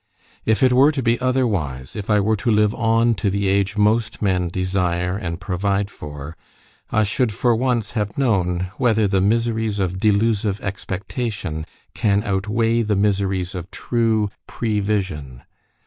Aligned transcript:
If 0.45 0.63
it 0.63 0.73
were 0.73 0.91
to 0.93 1.03
be 1.03 1.19
otherwise 1.21 1.95
if 1.95 2.09
I 2.09 2.19
were 2.19 2.35
to 2.37 2.49
live 2.49 2.73
on 2.73 3.13
to 3.13 3.29
the 3.29 3.47
age 3.47 3.77
most 3.77 4.19
men 4.19 4.47
desire 4.47 5.15
and 5.15 5.39
provide 5.39 5.91
for 5.91 6.35
I 6.89 7.03
should 7.03 7.31
for 7.31 7.55
once 7.55 7.91
have 7.91 8.17
known 8.17 8.71
whether 8.77 9.07
the 9.07 9.21
miseries 9.21 9.77
of 9.77 9.99
delusive 9.99 10.59
expectation 10.61 11.67
can 11.93 12.23
outweigh 12.23 12.81
the 12.81 12.95
miseries 12.95 13.53
of 13.53 13.69
true 13.69 14.31
prevision. 14.47 15.43